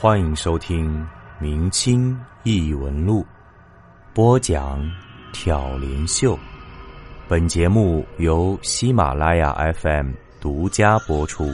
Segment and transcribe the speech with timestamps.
[0.00, 0.96] 欢迎收听
[1.40, 3.20] 《明清异闻录》，
[4.14, 4.80] 播讲
[5.32, 6.38] 挑帘秀。
[7.26, 11.52] 本节目由喜马拉雅 FM 独家播出。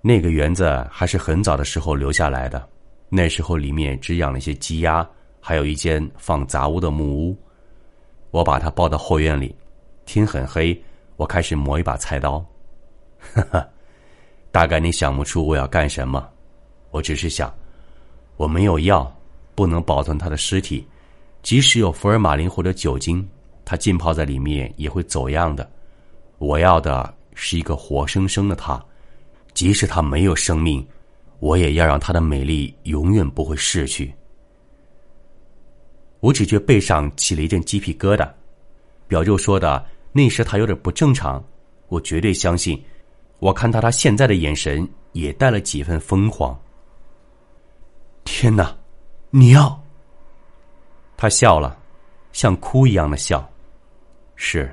[0.00, 2.66] 那个园子还是很早的时候留下来的，
[3.10, 5.06] 那时候里面只养了一些鸡鸭，
[5.42, 7.38] 还有一间放杂物的木屋。
[8.30, 9.54] 我把它抱到后院里，
[10.06, 10.82] 天很黑，
[11.16, 12.38] 我开始磨一把菜刀。
[13.34, 13.68] 哈哈，
[14.52, 16.28] 大概你想不出我要干什么，
[16.90, 17.52] 我只是想，
[18.36, 19.10] 我没有药，
[19.54, 20.86] 不能保存他的尸体，
[21.42, 23.26] 即使有福尔马林或者酒精，
[23.64, 25.68] 他浸泡在里面也会走样的。
[26.36, 28.80] 我要的是一个活生生的他。
[29.54, 30.86] 即使他没有生命，
[31.38, 34.10] 我也要让他的美丽永远不会逝去。
[36.20, 38.26] 我只觉背上起了一阵鸡皮疙瘩。
[39.08, 41.42] 表舅说的那时他有点不正常，
[41.88, 42.82] 我绝对相信。
[43.42, 46.56] 我看到他现在的眼神也带了几分疯狂。
[48.22, 48.72] 天哪，
[49.30, 49.82] 你要？
[51.16, 51.76] 他笑了，
[52.32, 53.44] 像哭一样的笑。
[54.36, 54.72] 是，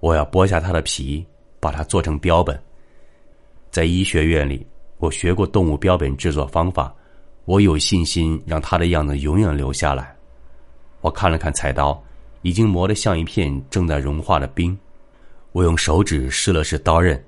[0.00, 1.24] 我要剥下他的皮，
[1.58, 2.62] 把它做成标本。
[3.70, 4.66] 在医学院里，
[4.98, 6.94] 我学过动物标本制作方法，
[7.46, 10.14] 我有信心让它的样子永远留下来。
[11.00, 11.98] 我看了看菜刀，
[12.42, 14.78] 已经磨得像一片正在融化的冰。
[15.52, 17.24] 我用手指试了试刀刃，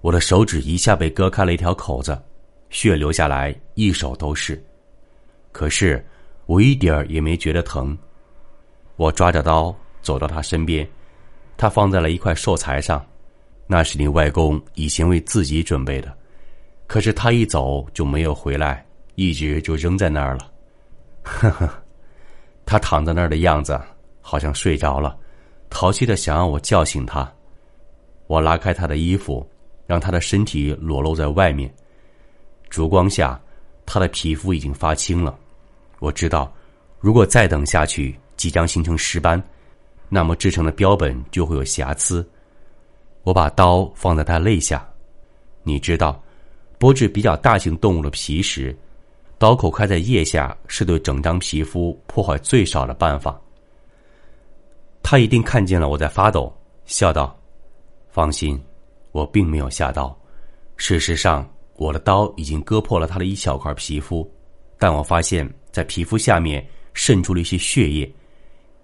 [0.00, 2.20] 我的手指一下被割开了一条口子，
[2.70, 4.62] 血流下来一手都是。
[5.52, 6.04] 可是
[6.46, 7.96] 我一点儿也没觉得疼。
[8.96, 10.88] 我抓着刀走到他身边，
[11.56, 13.04] 他放在了一块寿材上。
[13.66, 16.16] 那是你外公以前为自己准备的，
[16.86, 20.50] 可是他一走就没有回来，一直就扔在那儿了。
[21.22, 21.68] 呵呵，
[22.64, 23.78] 他躺在那儿的样子
[24.22, 25.18] 好像睡着了，
[25.68, 27.30] 淘气的想让我叫醒他。
[28.26, 29.46] 我拉开他的衣服，
[29.88, 31.72] 让他的身体裸露在外面。
[32.68, 33.40] 烛光下，
[33.86, 35.36] 他的皮肤已经发青了。
[35.98, 36.52] 我知道，
[37.00, 39.42] 如果再等下去，即将形成尸斑，
[40.10, 42.28] 那么制成的标本就会有瑕疵。
[43.22, 44.86] 我把刀放在他肋下，
[45.62, 46.22] 你知道，
[46.78, 48.76] 剥制比较大型动物的皮时，
[49.38, 53.40] 刀口开在腋下是对整张皮肤破坏最少的办法。
[55.02, 56.54] 他一定看见了我在发抖，
[56.84, 57.34] 笑道
[58.12, 58.62] ：“放心，
[59.18, 60.16] 我并没有下刀。
[60.76, 64.28] 事实上，我的刀已经割破了他的一小块皮肤，
[64.78, 68.10] 但我发现，在皮肤下面渗出了一些血液。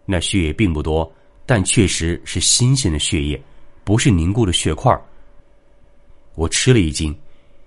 [0.04, 1.10] 那血液并不多，
[1.46, 3.40] 但确实是新鲜的血液。”
[3.84, 4.98] 不是凝固的血块
[6.36, 7.14] 我吃了一惊，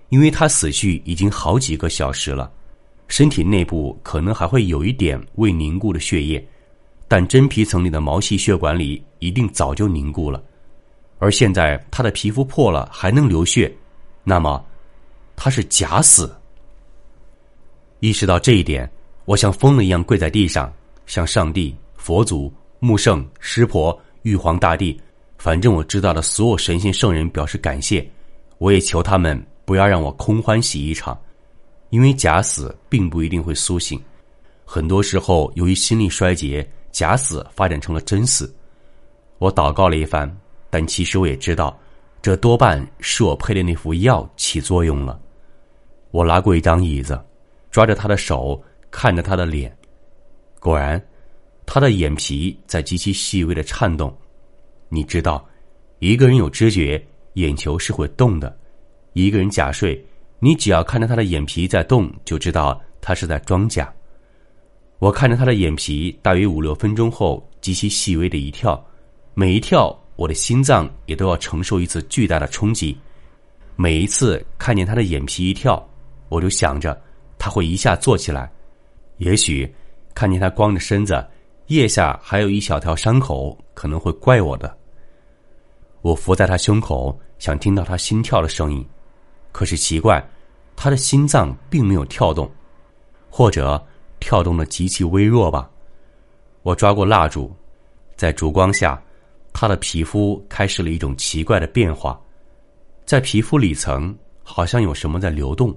[0.08, 2.50] 因为他死去已经好几个小时了，
[3.06, 6.44] 身体内部可能还会有一点未凝固的血液，
[7.06, 10.42] 但真皮层里的毛细血管里一定早就凝固了。
[11.18, 13.72] 而现在他的皮肤破了还能流血，
[14.24, 14.64] 那么
[15.36, 16.34] 他是假死。
[18.00, 18.88] 意识到这一点，
[19.24, 20.72] 我像疯了一样跪在地上，
[21.06, 25.00] 向上帝、佛祖、木圣、师婆、玉皇大帝。
[25.36, 28.08] 反正我知道的所有神仙圣人表示感谢，
[28.58, 31.16] 我也求他们不要让我空欢喜一场，
[31.90, 34.00] 因为假死并不一定会苏醒，
[34.64, 38.52] 很多时候由于心力衰竭，假死发展成了真死。
[39.38, 40.28] 我祷告了一番，
[40.70, 41.78] 但其实我也知道，
[42.20, 45.20] 这多半是我配的那副药起作用了。
[46.10, 47.20] 我拉过一张椅子，
[47.70, 49.74] 抓着他的手，看着他的脸，
[50.58, 51.02] 果然，
[51.66, 54.16] 他的眼皮在极其细微的颤动。
[54.88, 55.46] 你知道，
[55.98, 57.02] 一个人有知觉，
[57.34, 58.56] 眼球是会动的。
[59.12, 60.02] 一个人假睡，
[60.38, 63.92] 你只要看着他的眼皮在动，就知道他是在装假。
[64.98, 68.82] 我看着他的眼皮，大约五六分钟后，极其细微的一跳，
[69.34, 72.98] 每一跳，我的心脏也都要承受一次巨大的冲击。
[73.76, 75.80] 每一次看见他的眼皮一跳，
[76.28, 77.00] 我就想着
[77.38, 78.50] 他会一下坐起来。
[79.18, 79.72] 也许
[80.14, 81.24] 看见他光着身子，
[81.68, 84.76] 腋下还有一小条伤口，可能会怪我的。
[86.02, 88.84] 我伏在他胸口，想听到他心跳的声音，
[89.52, 90.28] 可是奇怪，
[90.74, 92.50] 他的心脏并没有跳动，
[93.30, 93.80] 或者
[94.18, 95.70] 跳动的极其微弱吧。
[96.62, 97.54] 我抓过蜡烛，
[98.16, 99.00] 在烛光下，
[99.60, 102.16] 他的皮肤开始了一种奇怪的变化，
[103.04, 105.76] 在皮肤里层好像有什么在流动。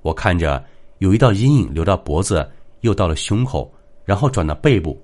[0.00, 0.64] 我看着
[0.96, 2.50] 有一道阴影流到脖子，
[2.80, 3.70] 又到了胸口，
[4.06, 4.98] 然后转到背部。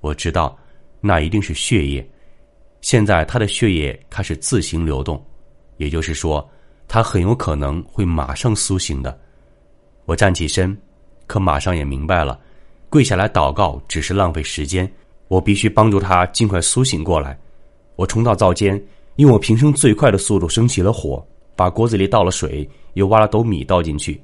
[0.00, 0.58] 我知道，
[0.98, 2.10] 那一定是血液。
[2.80, 5.22] 现在他的血液开始自行流动，
[5.76, 6.48] 也就是说，
[6.88, 9.20] 他很有可能会马上苏醒的。
[10.06, 10.74] 我站起身，
[11.26, 12.40] 可马上也明白了，
[12.88, 14.90] 跪下来祷告只是浪费时间。
[15.28, 17.38] 我必须帮助他尽快苏醒过来。
[17.96, 18.80] 我冲到灶间，
[19.16, 21.24] 用我平生最快的速度生起了火，
[21.54, 24.20] 把锅子里倒了水，又挖了斗米倒进去。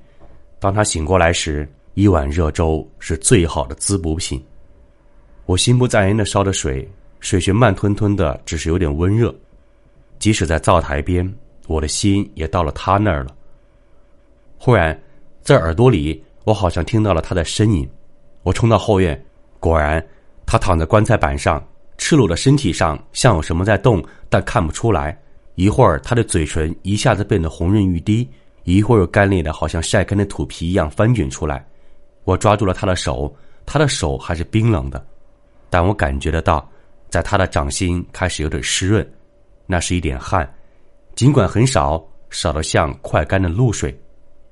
[0.58, 4.42] 当他醒过来时，一碗热粥是最好的滋补品。
[5.46, 6.88] 我心不在焉的烧着水，
[7.20, 9.34] 水却慢吞吞的，只是有点温热。
[10.18, 11.28] 即使在灶台边，
[11.66, 13.34] 我的心也到了他那儿了。
[14.56, 14.98] 忽然，
[15.42, 17.88] 在耳朵里，我好像听到了他的身影。
[18.44, 19.20] 我冲到后院，
[19.58, 20.04] 果然，
[20.46, 21.62] 他躺在棺材板上，
[21.98, 25.18] 赤裸的身体上像有什么在动，但看不出来。
[25.54, 28.28] 一会儿，他的嘴唇一下子变得红润欲滴，
[28.64, 31.64] 一会儿又干裂的，好像晒干的土皮一样翻卷出来。
[32.24, 33.34] 我抓住了他的手，
[33.66, 35.04] 他的手还是冰冷的。
[35.68, 36.66] 但我感觉得到，
[37.10, 39.06] 在他的掌心开始有点湿润，
[39.66, 40.50] 那是一点汗，
[41.14, 43.94] 尽管很少，少得像快干的露水，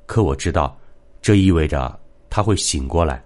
[0.06, 0.78] 可我知道，
[1.22, 1.98] 这意味着
[2.28, 3.22] 他会醒过来。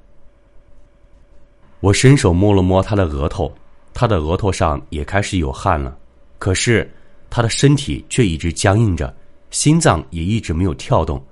[1.85, 3.55] 我伸手摸了摸他的额头，
[3.93, 5.95] 他的额头上也开始有汗了，
[6.39, 6.91] 可是
[7.29, 9.15] 他的身体却一直僵硬着，
[9.51, 11.23] 心脏也一直没有跳动。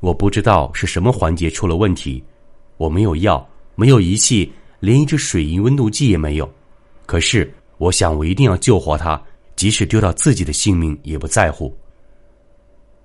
[0.00, 2.20] 我不知道是什么环节出了问题，
[2.76, 4.52] 我没有药，没有仪器。
[4.80, 6.52] 连一只水银温度计也没有，
[7.06, 9.22] 可是我想，我一定要救活他，
[9.54, 11.72] 即使丢掉自己的性命也不在乎。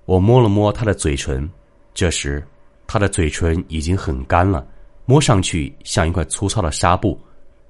[0.06, 1.48] 我摸了摸他的嘴唇，
[1.94, 2.44] 这时
[2.88, 4.66] 他的嘴唇已经很干了，
[5.04, 7.18] 摸上去像一块粗糙的纱布。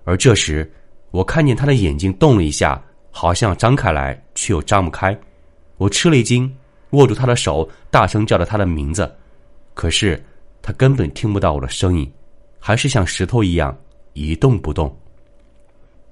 [0.05, 0.71] 而这时，
[1.11, 5.19] 我看见他的眼睛动了一下，好像要张开来，却又张不开。
[5.77, 6.53] 我吃了一惊，
[6.91, 9.11] 握住他的手，大声叫着他的名字，
[9.75, 10.23] 可是
[10.63, 12.11] 他根本听不到我的声音，
[12.59, 13.77] 还是像石头一样。
[14.13, 14.95] 一动不动。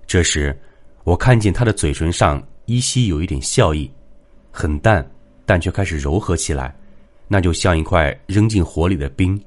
[0.07, 0.57] 这时，
[1.03, 3.91] 我看见他的嘴唇上依稀有一点笑意，
[4.53, 5.05] 很淡，
[5.45, 6.75] 但却开始柔和起来，
[7.27, 9.39] 那就像一块扔进火里的冰。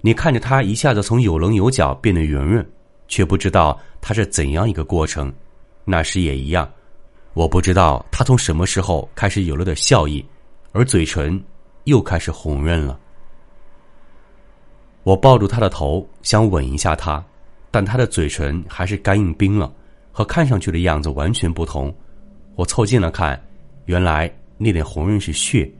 [0.00, 2.64] 你看着他一下子从有棱有角变得圆润，
[3.08, 5.32] 却不知道他是怎样一个过程。
[5.84, 6.70] 那时也一样，
[7.34, 10.24] 我不知道他从什么时候开始有了点笑意，
[10.72, 11.42] 而嘴唇
[11.84, 12.98] 又开始红润了。
[15.02, 17.24] 我抱住他的头，想吻一下他。
[17.68, 19.70] 但他的嘴唇还是干硬冰了，
[20.10, 21.94] 和看上去的样子完全不同。
[22.54, 23.38] 我凑近了看，
[23.84, 25.70] 原来那点红润是血，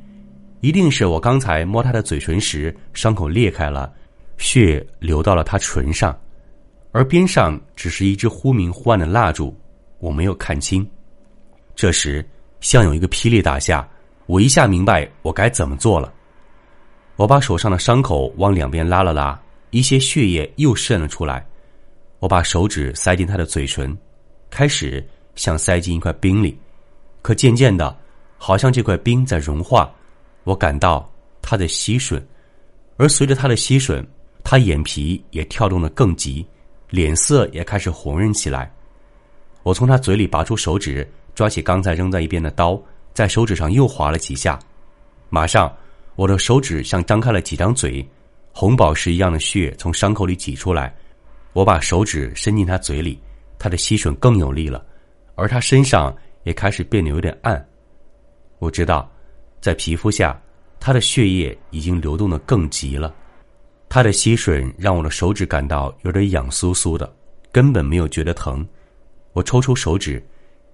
[0.61, 3.91] 一定是我刚才摸他的嘴唇时伤口裂开了，
[4.39, 6.19] 血流到了他唇上，
[6.93, 9.57] 而边上只是一支忽明忽暗的蜡烛，
[9.99, 10.89] 我没有看清。
[11.75, 12.25] 这时，
[12.61, 13.87] 像有一个霹雳打下，
[14.27, 16.13] 我一下明白我该怎么做了。
[17.17, 19.41] 我把手上的伤口往两边拉了拉，
[19.71, 21.47] 一些血液又渗了出来。
[22.19, 23.97] 我把手指塞进他的嘴唇，
[24.51, 26.59] 开始像塞进一块冰里，
[27.23, 27.95] 可渐渐的，
[28.39, 29.91] 好像这块冰在融化。
[30.45, 31.11] 我感到
[31.43, 32.23] 他在吸吮，
[32.97, 34.05] 而随着他的吸吮，
[34.49, 36.47] 他眼皮也跳动的更急，
[36.89, 38.73] 脸色也开始红润起来。
[39.65, 41.05] 我从他嘴里拔出手指，
[41.35, 42.81] 抓起刚才扔在一边的刀，
[43.13, 44.57] 在手指上又划了几下，
[45.31, 45.77] 马上
[46.15, 48.09] 我的手指像张开了几张嘴，
[48.53, 50.95] 红宝石一样的血从伤口里挤出来。
[51.53, 53.19] 我把手指伸进他嘴里，
[53.59, 54.87] 他的吸吮更有力了，
[55.35, 57.69] 而他身上也开始变得有点暗。
[58.61, 59.11] 我知道，
[59.61, 60.41] 在皮肤下，
[60.79, 63.13] 他的血液已经流动的更急了。
[63.89, 67.13] 他的吸吮让我的手指感到有点痒酥酥的，
[67.51, 68.67] 根本没有觉得疼。
[69.33, 70.25] 我抽出手指，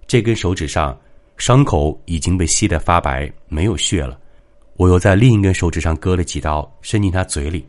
[0.06, 0.99] 这根手指上
[1.37, 4.19] 伤口已经被吸得发白，没有血了。
[4.76, 7.66] 我又在另一根手指上割了几刀，伸进他嘴里。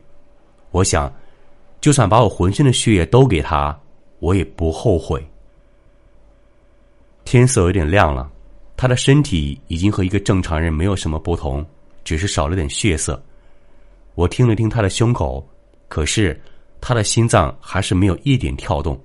[0.70, 1.12] 我想。
[1.80, 3.78] 就算把我浑身的血液都给他，
[4.18, 5.22] 我也不后悔。
[7.26, 8.32] 天色有点亮了，
[8.74, 11.62] 他的身体已经和一个正常人没有什么不同，
[12.02, 13.22] 只是少了点血色。
[14.14, 15.46] 我听了听他的胸口，
[15.88, 16.40] 可是
[16.80, 18.98] 他的心脏还是没有一点跳动。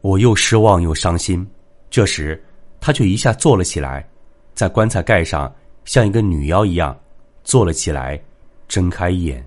[0.00, 1.46] 我又失望又伤心。
[1.90, 2.42] 这时，
[2.80, 4.08] 他却一下坐了起来，
[4.54, 5.52] 在棺材盖上
[5.84, 6.96] 像一个女妖一样
[7.42, 8.20] 坐了起来，
[8.68, 9.44] 睁开眼。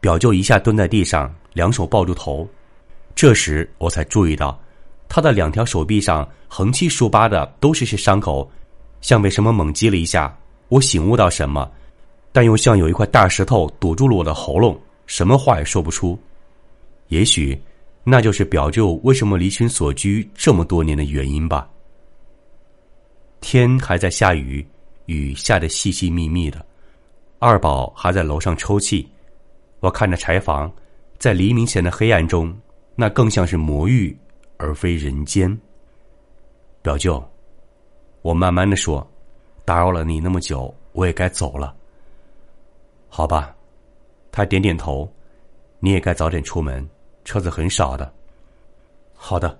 [0.00, 2.48] 表舅一下蹲在地上，两手抱住头。
[3.14, 4.58] 这时我才注意到，
[5.08, 8.50] 他的两条手臂上横七竖八的都是些伤口，
[9.02, 10.34] 像被什么猛击了一下。
[10.68, 11.70] 我醒悟到什么，
[12.32, 16.18] 但又像有一块大石头堵住了我的喉咙，什么话也说不出。
[17.08, 17.60] 也许，
[18.04, 21.68] 那就是表舅为什么离群所居这么多年的原因吧。
[23.40, 24.64] 天还在下雨，
[25.06, 26.64] 雨下得细细密密的。
[27.38, 29.08] 二宝还在楼上抽泣。
[29.80, 30.70] 我看着柴房，
[31.18, 32.54] 在黎明前的黑暗中，
[32.94, 34.16] 那更像是魔域，
[34.58, 35.58] 而非人间。
[36.82, 37.22] 表舅，
[38.22, 39.04] 我慢慢的说
[39.64, 41.74] ：“打扰了你那么久，我也该走了。”
[43.12, 43.54] 好吧，
[44.30, 45.06] 他点点头。
[45.80, 46.86] 你也该早点出门，
[47.24, 48.10] 车子很少的。
[49.14, 49.58] 好的，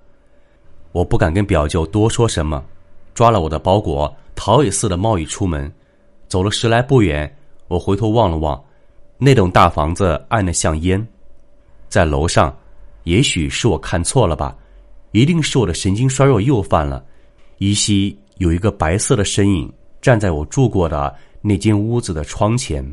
[0.92, 2.64] 我不敢跟表舅多说什么，
[3.12, 5.71] 抓了我的包裹，逃也似的冒雨出门，
[6.28, 7.37] 走了十来步远，
[7.69, 8.62] 我回头望了望，
[9.19, 11.04] 那栋大房子暗的像烟，
[11.88, 12.57] 在楼上，
[13.04, 14.57] 也许是我看错了吧，
[15.11, 17.04] 一定是我的神经衰弱又犯了，
[17.59, 22.85] 依稀有一个白色的身影站在我住过的那间屋子的窗前。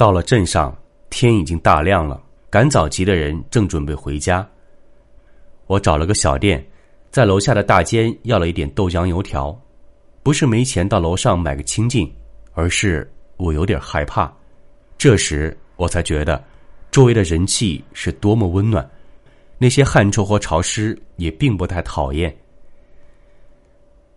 [0.00, 0.74] 到了镇上，
[1.10, 4.48] 天已经大亮了，赶早集的人正准备回家。
[5.66, 6.66] 我找了个小店，
[7.10, 9.54] 在楼下的大间要了一点豆浆油条，
[10.22, 12.10] 不是没钱到楼上买个清净，
[12.54, 14.34] 而是我有点害怕。
[14.96, 16.42] 这时我才觉得，
[16.90, 18.90] 周围的人气是多么温暖，
[19.58, 22.34] 那些汗臭或潮湿也并不太讨厌。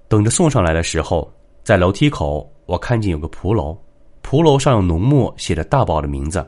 [0.07, 1.29] 等着送上来的时候，
[1.61, 3.77] 在楼梯口我看见有个蒲楼。
[4.23, 6.43] 蒲楼上用浓墨写着大宝的名字，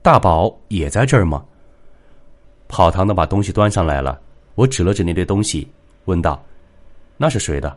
[0.00, 1.44] 大宝也在这儿吗？
[2.66, 4.18] 跑堂的把东西端上来了，
[4.54, 5.70] 我指了指那堆东西，
[6.06, 6.42] 问道
[7.18, 7.76] ：“那是谁的？”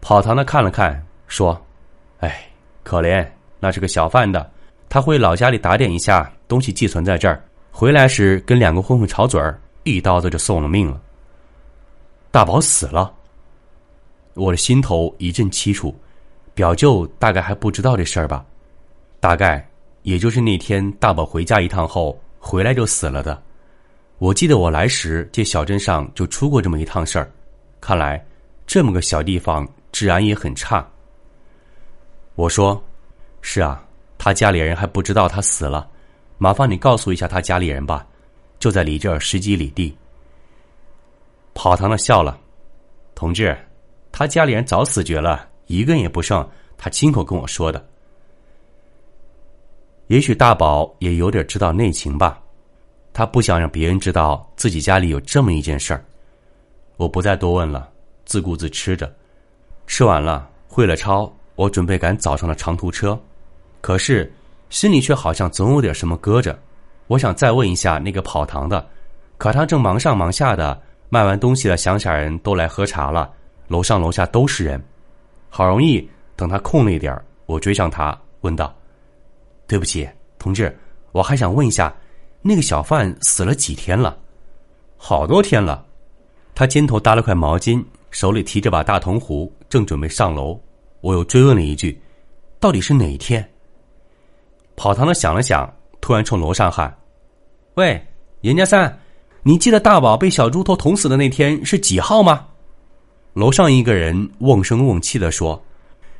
[0.00, 1.60] 跑堂的看了看，说
[2.20, 2.48] ：“哎，
[2.82, 3.28] 可怜，
[3.60, 4.50] 那是个小贩的，
[4.88, 10.98] 他回老家里打点一下东西，寄存在这儿，回来时跟两个混混吵嘴儿，一刀子就送了命了。
[12.30, 13.12] 大宝死了，
[14.34, 15.94] 我的心头一阵凄楚。”
[16.54, 18.44] 表舅大概还不知道这事儿吧，
[19.20, 19.66] 大概
[20.02, 23.40] 也就是那天大宝回家一趟后回来就死了的。
[24.18, 27.30] 我记得我来时这小镇上就出过这么一趟事儿，
[27.80, 28.24] 看来
[28.66, 30.86] 这么个小地方治安也很差。
[32.34, 32.82] 我说
[33.42, 33.84] ：“是啊，
[34.18, 35.88] 他家里人还不知道他死了，
[36.38, 38.06] 麻烦你告诉一下他家里人吧，
[38.58, 39.96] 就在离这儿十几里地。”
[41.54, 42.38] 跑堂的笑了，
[43.14, 43.56] 同志，
[44.10, 45.48] 他家里人早死绝了。
[45.66, 47.84] 一个也不剩，他亲口跟我说的。
[50.08, 52.38] 也许大宝也有点知道内情吧，
[53.12, 56.04] 他不想让别人知道自己家里有这么一件事儿。
[56.96, 57.88] 我不再多问了，
[58.24, 59.10] 自顾自吃着。
[59.86, 63.18] 吃完了，会了钞，我准备赶早上的长途车，
[63.80, 64.30] 可是
[64.70, 66.58] 心里却好像总有点什么搁着。
[67.06, 68.86] 我想再问一下那个跑堂的，
[69.38, 73.30] 可他正忙上忙下的，卖完东西的乡下人都来喝茶了，
[73.68, 74.82] 楼上楼下都是人。
[75.54, 78.74] 好容易等他空了一点我追上他问道
[79.68, 80.74] ：“对不起，同志，
[81.12, 81.94] 我还想问一下，
[82.40, 84.16] 那个小贩死了几天了？
[84.96, 85.84] 好多天了。”
[86.54, 90.58] 他肩头搭了块毛巾，手里提着把大铜壶，正准备上楼。
[91.02, 92.00] 我又追问了一句
[92.58, 93.46] ：“到底是哪一天？”
[94.74, 96.96] 跑堂的想了想，突然冲楼上喊
[97.76, 98.02] ：“喂，
[98.40, 98.98] 严家三，
[99.42, 102.48] 你记得大宝被小猪头捅死的那天是几号吗？”
[103.34, 105.60] 楼上一个人瓮声瓮气的说：“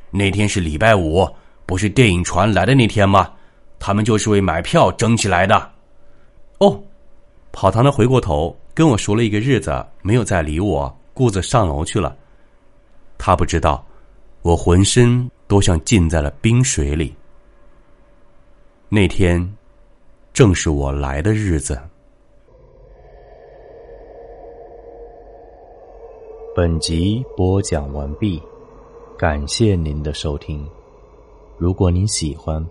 [0.09, 1.27] 那天是礼拜五，
[1.65, 3.31] 不是电影船来的那天吗？
[3.77, 5.71] 他们就是为买票争起来的。”
[6.59, 6.81] 哦，
[7.51, 12.15] 跑堂的回过头跟我说了一个日子，没有再理我，顾着上楼去了。
[13.17, 13.85] 他不知道，
[14.41, 17.13] 我浑身都像浸在了冰水里。
[18.89, 19.55] 那天，
[20.33, 21.79] 正是我来的日子。
[26.55, 28.39] 本集播讲完毕，
[29.17, 30.63] 感谢您的收听。
[31.57, 32.63] 如果您喜欢，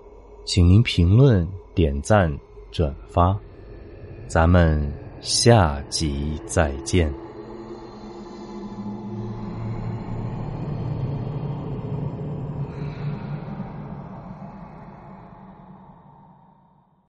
[0.45, 2.33] 请您评论、点赞、
[2.71, 3.37] 转发。
[4.29, 4.89] 咱们
[5.21, 7.13] 下集再见。